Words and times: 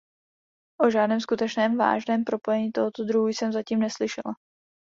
O 0.81 0.89
žádném 0.89 1.19
skutečném 1.19 1.77
vážném 1.77 2.23
propojení 2.23 2.71
tohoto 2.71 3.03
druhu 3.03 3.27
jsem 3.27 3.51
zatím 3.51 3.79
neslyšela. 3.79 4.33